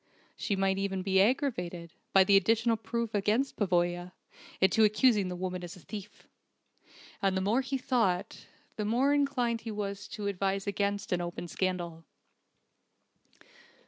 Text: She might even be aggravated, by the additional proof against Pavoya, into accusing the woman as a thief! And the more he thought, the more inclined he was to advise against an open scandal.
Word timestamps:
She 0.35 0.55
might 0.55 0.79
even 0.79 1.03
be 1.03 1.21
aggravated, 1.21 1.93
by 2.11 2.23
the 2.23 2.35
additional 2.35 2.75
proof 2.75 3.13
against 3.13 3.55
Pavoya, 3.55 4.13
into 4.59 4.83
accusing 4.83 5.27
the 5.27 5.35
woman 5.35 5.63
as 5.63 5.75
a 5.75 5.79
thief! 5.81 6.27
And 7.21 7.37
the 7.37 7.41
more 7.41 7.61
he 7.61 7.77
thought, 7.77 8.47
the 8.77 8.85
more 8.85 9.13
inclined 9.13 9.61
he 9.61 9.69
was 9.69 10.07
to 10.17 10.25
advise 10.25 10.65
against 10.65 11.11
an 11.11 11.21
open 11.21 11.47
scandal. 11.47 12.03